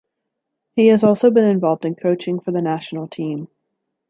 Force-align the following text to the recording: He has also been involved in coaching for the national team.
He 0.73 0.87
has 0.87 1.03
also 1.03 1.29
been 1.29 1.43
involved 1.43 1.85
in 1.85 1.93
coaching 1.93 2.39
for 2.39 2.51
the 2.51 2.63
national 2.63 3.07
team. 3.07 3.49